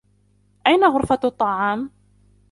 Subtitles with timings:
[0.67, 1.91] أين غرفة الطعام؟